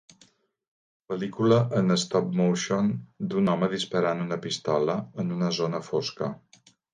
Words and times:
Pel·lícula 1.11 1.59
en 1.81 1.95
stop-motion 2.03 2.89
d'un 3.35 3.51
home 3.53 3.69
disparant 3.75 4.25
una 4.25 4.39
pistola 4.47 4.97
en 5.25 5.31
una 5.37 5.51
zona 5.61 5.85
fosca. 5.91 6.33